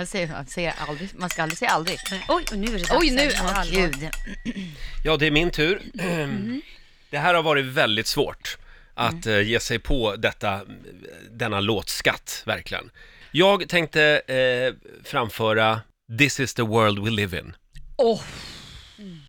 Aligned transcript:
Han 0.00 0.06
säger, 0.06 0.26
han 0.28 0.46
säger 0.46 0.74
aldrig, 0.88 1.08
man 1.14 1.30
ska 1.30 1.42
aldrig 1.42 1.58
säga 1.58 1.70
aldrig. 1.70 1.98
Oj, 2.28 2.44
och 2.52 2.58
nu 2.58 2.66
är 2.66 2.72
det 2.72 2.78
dags 2.78 2.92
Oj, 2.92 3.10
nu, 3.10 3.30
åh 3.42 3.64
gud. 3.70 4.08
Ja, 5.04 5.16
det 5.16 5.26
är 5.26 5.30
min 5.30 5.50
tur. 5.50 5.82
Det 7.10 7.18
här 7.18 7.34
har 7.34 7.42
varit 7.42 7.64
väldigt 7.64 8.06
svårt 8.06 8.58
att 8.94 9.26
eh, 9.26 9.40
ge 9.40 9.60
sig 9.60 9.78
på 9.78 10.16
detta, 10.16 10.60
denna 11.30 11.60
låtskatt, 11.60 12.42
verkligen. 12.46 12.90
Jag 13.30 13.68
tänkte 13.68 14.02
eh, 14.26 14.90
framföra 15.04 15.80
This 16.18 16.40
is 16.40 16.54
the 16.54 16.62
world 16.62 16.98
we 16.98 17.10
live 17.10 17.38
in. 17.38 17.56
Åh, 17.96 18.20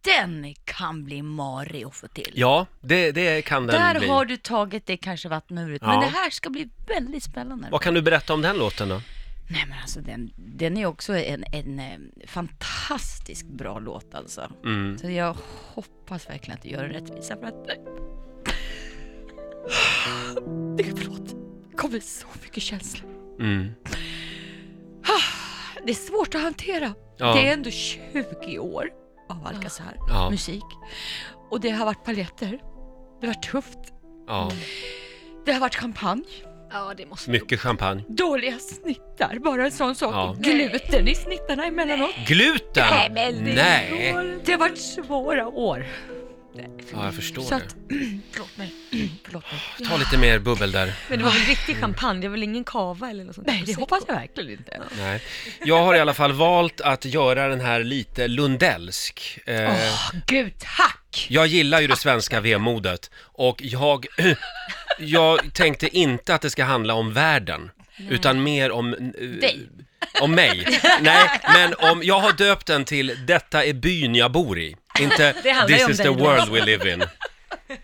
den 0.00 0.54
kan 0.64 1.04
bli 1.04 1.22
marig 1.22 1.84
att 1.84 1.94
få 1.94 2.08
till. 2.08 2.32
Ja, 2.34 2.66
det, 2.80 3.12
det 3.12 3.42
kan 3.42 3.66
den 3.66 3.80
Där 3.80 3.98
bli. 3.98 4.08
har 4.08 4.24
du 4.24 4.36
tagit 4.36 4.86
det 4.86 4.96
kanske 4.96 5.28
vatten 5.28 5.58
ur 5.58 5.62
huvudet. 5.62 5.82
Ja. 5.82 5.88
Men 5.88 6.00
det 6.00 6.16
här 6.18 6.30
ska 6.30 6.50
bli 6.50 6.68
väldigt 6.86 7.22
spännande. 7.22 7.68
Vad 7.70 7.80
kan 7.80 7.94
du 7.94 8.02
berätta 8.02 8.34
om 8.34 8.42
den 8.42 8.58
låten 8.58 8.88
då? 8.88 9.02
Nej 9.52 9.64
men 9.68 9.78
alltså 9.82 10.00
den, 10.00 10.30
den 10.36 10.76
är 10.76 10.86
också 10.86 11.16
en, 11.16 11.44
en 11.52 11.78
eh, 11.78 11.98
fantastiskt 12.26 13.46
bra 13.46 13.78
låt 13.78 14.14
alltså. 14.14 14.52
Mm. 14.64 14.98
Så 14.98 15.10
jag 15.10 15.36
hoppas 15.74 16.28
verkligen 16.30 16.56
att 16.58 16.62
du 16.62 16.68
gör 16.68 16.82
den 16.82 16.92
rättvisa 16.92 17.36
för 17.36 17.46
att... 17.46 17.66
Det, 20.76 20.84
förlåt. 20.84 21.28
Det 21.70 21.76
kommer 21.76 22.00
så 22.00 22.26
mycket 22.42 22.62
känslor. 22.62 23.10
Mm. 23.40 23.68
Det 25.84 25.90
är 25.90 25.94
svårt 25.94 26.34
att 26.34 26.42
hantera. 26.42 26.94
Ja. 27.16 27.34
Det 27.34 27.48
är 27.48 27.52
ändå 27.52 27.70
20 27.70 28.58
år 28.58 28.88
av 29.28 29.46
Alcazar 29.46 29.96
Ja. 30.08 30.30
musik. 30.30 30.64
Och 31.50 31.60
det 31.60 31.70
har 31.70 31.84
varit 31.86 32.04
paletter. 32.04 32.50
Det 33.20 33.26
har 33.26 33.34
varit 33.34 33.50
tufft. 33.50 33.78
Ja, 34.26 34.50
Det 35.46 35.52
har 35.52 35.60
varit 35.60 35.74
champagne. 35.74 36.24
Ja, 36.72 36.94
det 36.96 37.06
måste 37.06 37.30
mycket 37.30 37.60
champagne. 37.60 38.02
Dåliga 38.08 38.58
snittar, 38.58 39.38
bara 39.38 39.64
en 39.64 39.70
sån 39.72 39.94
sak. 39.94 40.14
Ja. 40.14 40.36
Gluten 40.38 41.08
i 41.08 41.14
snittarna 41.14 41.64
emellanåt. 41.66 42.14
Gluten! 42.26 42.86
Nej, 42.90 43.10
men 43.14 43.44
det- 43.44 43.54
Nej! 43.54 44.14
Det 44.44 44.52
har 44.52 44.58
varit 44.58 44.78
svåra 44.78 45.46
år. 45.48 45.86
Ja, 46.92 47.04
jag 47.04 47.14
förstår 47.14 47.42
Så 47.42 47.50
det. 47.50 47.56
att, 47.56 47.76
förlåt 48.32 48.56
mig. 48.58 48.72
Förlåt 49.24 49.44
mig. 49.78 49.88
Ta 49.88 49.96
lite 49.96 50.18
mer 50.18 50.38
bubbel 50.38 50.72
där. 50.72 50.92
Men 51.08 51.18
det 51.18 51.24
var 51.24 51.30
väl 51.32 51.40
riktig 51.40 51.76
champagne? 51.76 52.20
Det 52.20 52.28
var 52.28 52.32
väl 52.32 52.42
ingen 52.42 52.64
kava 52.64 53.10
eller 53.10 53.24
något 53.24 53.34
sånt? 53.34 53.46
Nej, 53.46 53.62
det 53.66 53.74
hoppas 53.74 54.02
jag 54.08 54.14
verkligen 54.14 54.50
inte. 54.50 54.80
Nej. 54.98 55.22
Jag 55.64 55.82
har 55.84 55.94
i 55.94 56.00
alla 56.00 56.14
fall 56.14 56.32
valt 56.32 56.80
att 56.80 57.04
göra 57.04 57.48
den 57.48 57.60
här 57.60 57.84
lite 57.84 58.28
lundellsk. 58.28 59.38
Eh, 59.46 59.70
Åh, 59.70 60.12
gud, 60.26 60.52
tack! 60.58 60.99
Jag 61.28 61.46
gillar 61.46 61.80
ju 61.80 61.86
det 61.86 61.96
svenska 61.96 62.40
vemodet 62.40 63.10
och 63.22 63.56
jag, 63.62 64.06
jag 64.98 65.54
tänkte 65.54 65.96
inte 65.98 66.34
att 66.34 66.42
det 66.42 66.50
ska 66.50 66.64
handla 66.64 66.94
om 66.94 67.12
världen, 67.12 67.70
utan 68.08 68.42
mer 68.42 68.70
om... 68.72 68.94
eh, 68.94 69.00
Dig. 69.40 69.68
Om 70.20 70.34
mig. 70.34 70.80
Nej, 71.00 71.40
men 71.54 71.74
om, 71.90 72.02
jag 72.02 72.20
har 72.20 72.32
döpt 72.32 72.66
den 72.66 72.84
till 72.84 73.26
Detta 73.26 73.64
är 73.64 73.72
byn 73.72 74.14
jag 74.14 74.32
bor 74.32 74.58
i. 74.58 74.76
Inte 75.00 75.34
Det 75.42 75.50
handlar 75.50 75.68
ju 75.68 75.76
This 75.76 75.84
om 75.86 75.90
is 75.92 75.96
dig 75.98 76.06
the 76.06 76.12
då. 76.12 76.24
world 76.24 76.48
we 76.52 76.64
live 76.64 76.92
in. 76.92 77.04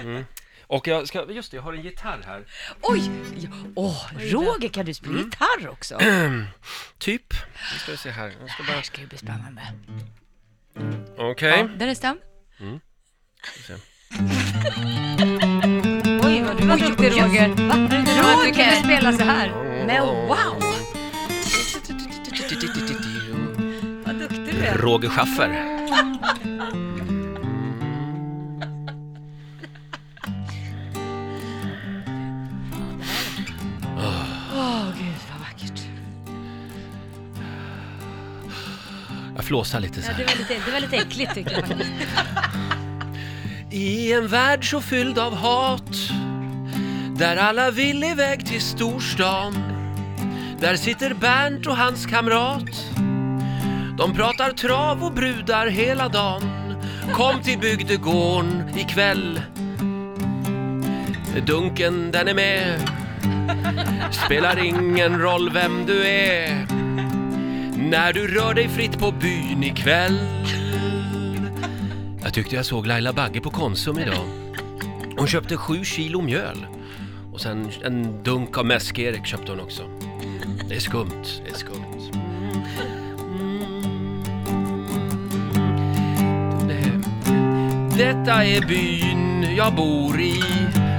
Mm. 0.00 0.24
Och 0.62 0.86
jag 0.88 1.08
ska, 1.08 1.30
just 1.30 1.50
det, 1.50 1.56
jag 1.56 1.62
har 1.62 1.72
en 1.72 1.82
gitarr 1.82 2.20
här. 2.26 2.44
Oj! 2.82 3.10
ja, 3.36 3.48
Åh, 3.76 4.06
Roger, 4.18 4.68
kan 4.68 4.84
du 4.86 4.94
spela 4.94 5.18
gitarr 5.18 5.68
också? 5.68 5.98
Typ. 6.98 7.32
Nu 7.72 7.78
ska 7.78 7.90
vi 7.92 7.96
se 7.98 8.10
här. 8.10 8.32
Jag 8.40 8.50
ska 8.50 8.62
Det 8.62 8.66
bara... 8.66 8.76
här 8.76 8.82
ska 8.82 9.00
ju 9.00 9.06
bli 9.06 9.18
spännande. 9.18 9.62
Okej. 11.18 11.58
Ja, 11.58 11.68
den 11.76 11.88
är 11.88 11.94
stämd. 11.94 12.20
Oj, 16.24 16.42
vad 16.42 16.56
du 16.60 16.66
var 16.66 16.76
duktig 16.78 17.10
Roger. 17.10 17.48
Va? 17.48 17.74
Har 17.74 17.88
du 17.88 17.96
inte 17.96 18.12
hört 18.12 18.36
att 18.36 18.44
du 18.44 18.52
kunde 18.52 18.76
spela 18.84 19.12
så 19.12 19.24
här? 19.24 19.48
Men 19.86 20.02
wow! 20.06 20.62
Vad 24.04 24.14
duktig 24.18 24.54
du 24.54 24.64
är. 24.66 24.78
Roger 24.78 25.08
Schaffer. 25.08 25.66
Åh, 34.54 34.86
gud 34.98 35.14
vad 35.30 35.40
vackert. 35.40 35.80
Jag 39.36 39.44
flåsar 39.44 39.80
lite 39.80 40.02
så 40.02 40.10
Ja, 40.10 40.14
här. 40.14 40.18
det, 40.18 40.24
var 40.32 40.38
lite, 40.38 40.54
det 40.66 40.72
var 40.72 40.80
lite 40.80 40.96
äckligt 40.96 41.34
tycker 41.34 41.50
jag 41.50 41.68
faktiskt. 41.68 41.90
I 43.72 44.12
en 44.12 44.28
värld 44.28 44.70
så 44.70 44.80
fylld 44.80 45.18
av 45.18 45.34
hat 45.34 45.96
Där 47.16 47.36
alla 47.36 47.70
vill 47.70 48.04
iväg 48.04 48.46
till 48.46 48.60
storstan 48.60 49.54
Där 50.60 50.76
sitter 50.76 51.14
Bernt 51.14 51.66
och 51.66 51.76
hans 51.76 52.06
kamrat. 52.06 52.84
De 53.98 54.14
pratar 54.14 54.52
trav 54.52 55.04
och 55.04 55.12
brudar 55.12 55.66
hela 55.66 56.08
dagen. 56.08 56.42
Kom 57.12 57.42
till 57.42 57.58
bygdegården 57.58 58.78
ikväll. 58.78 59.40
Dunken 61.46 62.10
den 62.10 62.28
är 62.28 62.34
med. 62.34 62.90
Spelar 64.10 64.64
ingen 64.64 65.20
roll 65.20 65.50
vem 65.50 65.86
du 65.86 66.06
är. 66.06 66.66
När 67.76 68.12
du 68.12 68.26
rör 68.26 68.54
dig 68.54 68.68
fritt 68.68 68.98
på 68.98 69.10
byn 69.10 69.64
ikväll 69.64 70.18
jag 72.22 72.34
tyckte 72.34 72.56
jag 72.56 72.66
såg 72.66 72.86
Laila 72.86 73.12
Bagge 73.12 73.40
på 73.40 73.50
Konsum 73.50 73.98
idag. 73.98 74.24
Hon 75.16 75.26
köpte 75.26 75.56
sju 75.56 75.84
kilo 75.84 76.20
mjöl. 76.20 76.66
Och 77.32 77.40
sen 77.40 77.70
en 77.84 78.22
dunk 78.22 78.58
av 78.58 78.66
mäsk-Erik 78.66 79.26
köpte 79.26 79.52
hon 79.52 79.60
också. 79.60 79.82
Det 80.68 80.74
är 80.74 80.80
skumt, 80.80 81.24
det 81.44 81.50
är 81.50 81.54
skumt. 81.54 81.90
Detta 87.96 88.44
är 88.44 88.66
byn 88.66 89.56
jag 89.56 89.74
bor 89.74 90.20
i. 90.20 90.42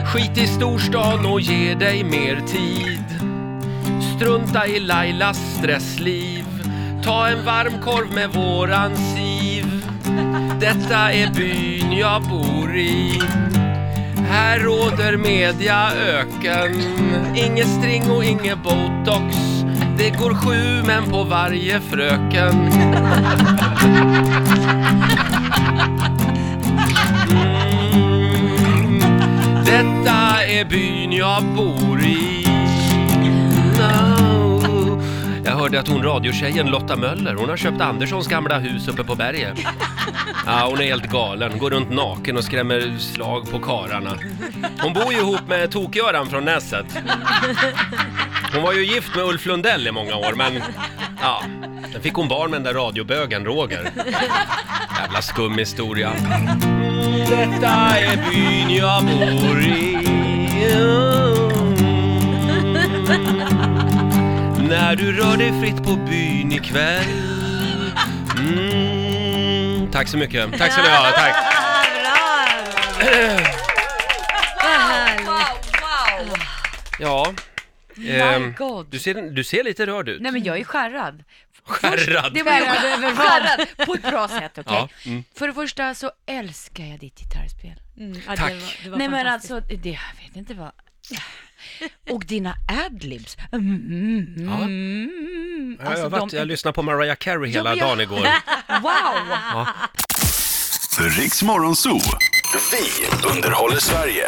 Skit 0.05 0.37
i 0.37 0.47
storstan 0.47 1.25
och 1.25 1.41
ge 1.41 1.73
dig 1.75 2.03
mer 2.03 2.41
tid. 2.47 3.05
Strunta 4.15 4.67
i 4.67 4.79
Lailas 4.79 5.57
stressliv. 5.57 6.45
Ta 7.03 7.27
en 7.27 7.45
varm 7.45 7.81
korv 7.83 8.13
med 8.13 8.29
våran 8.29 8.97
sid. 8.97 9.30
Detta 10.61 11.11
är 11.11 11.33
byn 11.33 11.91
jag 11.91 12.21
bor 12.21 12.75
i. 12.75 13.21
Här 14.29 14.59
råder 14.59 15.17
mediaöken. 15.17 16.81
Inget 17.35 17.67
string 17.67 18.11
och 18.11 18.23
inget 18.23 18.63
botox. 18.63 19.35
Det 19.97 20.09
går 20.09 20.33
sju 20.33 20.87
män 20.87 21.11
på 21.11 21.23
varje 21.23 21.81
fröken. 21.81 22.71
Mm. 27.31 28.99
Detta 29.65 30.43
är 30.45 30.65
byn 30.65 31.11
jag 31.11 31.43
bor 31.43 32.01
i. 32.01 32.47
No. 33.77 35.01
Jag 35.45 35.51
hörde 35.51 35.79
att 35.79 35.87
hon 35.87 36.03
radiotjejen 36.03 36.67
Lotta 36.67 36.95
Möller, 36.95 37.35
hon 37.35 37.49
har 37.49 37.57
köpt 37.57 37.81
Anderssons 37.81 38.27
gamla 38.27 38.59
hus 38.59 38.87
uppe 38.87 39.03
på 39.03 39.15
berget. 39.15 39.59
Ja, 40.45 40.67
hon 40.69 40.81
är 40.81 40.85
helt 40.85 41.11
galen, 41.11 41.57
går 41.57 41.69
runt 41.69 41.89
naken 41.89 42.37
och 42.37 42.43
skrämmer 42.43 42.97
slag 42.99 43.51
på 43.51 43.59
kararna. 43.59 44.17
Hon 44.81 44.93
bor 44.93 45.13
ju 45.13 45.19
ihop 45.19 45.47
med 45.47 45.71
Tokgöran 45.71 46.29
från 46.29 46.45
Näset. 46.45 46.85
Hon 48.53 48.63
var 48.63 48.73
ju 48.73 48.85
gift 48.85 49.15
med 49.15 49.25
Ulf 49.25 49.45
Lundell 49.45 49.87
i 49.87 49.91
många 49.91 50.15
år, 50.15 50.33
men 50.35 50.61
ja, 51.21 51.43
sen 51.91 52.01
fick 52.01 52.13
hon 52.13 52.27
barn 52.27 52.51
med 52.51 52.57
den 52.63 52.73
där 52.73 52.81
radiobögen 52.81 53.45
Roger. 53.45 53.91
Jävla 55.01 55.21
skum 55.21 55.57
historia. 55.57 56.11
Detta 57.29 57.97
är 57.97 58.29
byn 58.31 58.75
jag 58.75 59.03
bor 59.03 59.61
i. 59.61 59.97
När 64.69 64.95
du 64.95 65.11
rör 65.11 65.37
dig 65.37 65.61
fritt 65.61 65.83
på 65.83 65.95
byn 65.95 66.51
ikväll. 66.51 67.03
Mm, 68.37 68.90
tack 69.91 70.07
så 70.07 70.17
mycket. 70.17 70.57
Tack 70.57 70.71
ska 70.71 70.81
ni 70.81 70.89
ha. 70.89 71.11
Tack. 71.11 71.35
Ja. 76.99 77.33
My 77.95 78.09
ehm, 78.09 78.53
God. 78.57 78.87
du, 78.89 78.99
ser, 78.99 79.31
du 79.31 79.43
ser 79.43 79.63
lite 79.63 79.85
rörd 79.85 80.09
ut. 80.09 80.21
Nej 80.21 80.31
men 80.31 80.43
jag 80.43 80.59
är 80.59 80.63
skärrad. 80.63 81.23
Skärrad. 81.63 82.33
Det 82.33 82.43
var 82.43 82.51
Skärrad 82.51 82.85
över 82.85 83.13
vad? 83.13 83.27
skärrad 83.27 83.67
på 83.85 83.93
ett 83.93 84.01
bra 84.01 84.27
sätt, 84.27 84.57
okej? 84.57 84.63
Ja, 84.65 84.89
mm. 85.05 85.23
För 85.35 85.47
det 85.47 85.53
första 85.53 85.93
så 85.93 86.11
älskar 86.25 86.83
jag 86.83 86.99
ditt 86.99 87.19
gitarrspel. 87.19 87.81
Mm, 87.97 88.21
ja, 88.27 88.35
Tack. 88.35 88.49
Det 88.49 88.53
var, 88.53 88.83
det 88.83 88.89
var 88.89 88.97
Nej 88.97 89.09
men 89.09 89.25
fantastiskt. 89.25 89.53
alltså, 89.53 89.75
det, 89.75 89.89
jag 89.89 90.27
vet 90.27 90.35
inte 90.35 90.53
vad... 90.53 90.71
Och 92.09 92.25
dina 92.25 92.55
adlibs. 92.85 93.37
Mm, 93.51 93.75
mm, 93.75 94.49
Ja. 94.49 94.57
Mm. 95.61 95.77
Jag, 95.79 95.85
har 95.85 95.91
Alltså, 95.91 96.09
varit, 96.09 96.31
de- 96.31 96.37
jag 96.37 96.47
lyssnade 96.47 96.73
på 96.75 96.81
Mariah 96.81 97.15
Carey 97.15 97.51
hela 97.51 97.69
jag- 97.75 97.87
dagen 97.87 98.01
igår. 98.01 98.19
Wow! 98.81 99.67
Riks 101.17 101.43
Morgonzoo. 101.43 101.99
Vi 102.71 103.27
underhåller 103.29 103.79
Sverige. 103.79 104.23